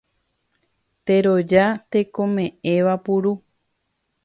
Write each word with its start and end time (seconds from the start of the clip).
Teroja 1.07 1.65
tekome'ẽva 1.91 2.95
puru. 3.05 3.33